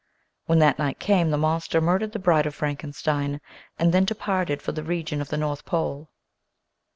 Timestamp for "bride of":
2.17-2.55